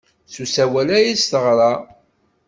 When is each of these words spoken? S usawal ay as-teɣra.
S 0.33 0.35
usawal 0.43 0.89
ay 0.97 1.05
as-teɣra. 1.13 1.73